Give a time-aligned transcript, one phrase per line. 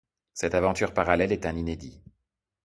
[0.33, 2.01] Cette aventure parallèle est un inédit.